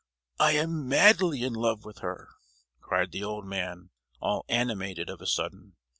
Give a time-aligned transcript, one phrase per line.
[0.39, 2.29] "I am madly in love with her!"
[2.79, 5.75] cried the old man, all animated, of a sudden.